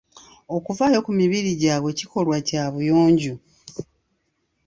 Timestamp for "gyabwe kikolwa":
1.61-2.37